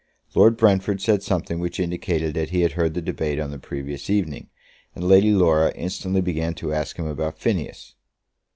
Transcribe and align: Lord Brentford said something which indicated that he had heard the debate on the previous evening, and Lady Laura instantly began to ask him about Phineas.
Lord 0.33 0.57
Brentford 0.57 0.99
said 0.99 1.21
something 1.21 1.59
which 1.59 1.79
indicated 1.79 2.33
that 2.33 2.49
he 2.49 2.61
had 2.61 2.71
heard 2.71 2.95
the 2.95 3.03
debate 3.03 3.39
on 3.39 3.51
the 3.51 3.59
previous 3.59 4.09
evening, 4.09 4.49
and 4.95 5.07
Lady 5.07 5.29
Laura 5.31 5.71
instantly 5.75 6.21
began 6.21 6.55
to 6.55 6.73
ask 6.73 6.97
him 6.97 7.05
about 7.05 7.37
Phineas. 7.37 7.93